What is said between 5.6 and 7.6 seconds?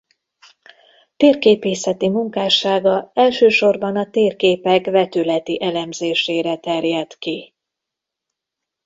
elemzésére terjedt ki.